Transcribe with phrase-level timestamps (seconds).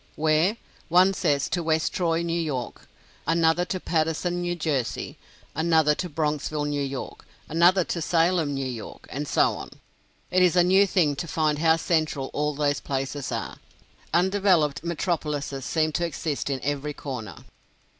[0.15, 0.57] Where?
[0.89, 2.87] One says to West Troy, New York;
[3.27, 5.19] another to Patterson, New Jersey;
[5.53, 9.69] another to Bronxville, New York; another, to Salem, New York, and so on!
[10.31, 13.59] It is a new thing to find how central all those places are.
[14.11, 17.45] Undeveloped metropolises seem to exist in every corner.